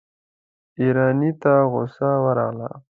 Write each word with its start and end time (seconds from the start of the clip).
ايراني 0.79 1.31
ته 1.41 1.53
غصه 1.71 2.09
ورغله. 2.23 2.69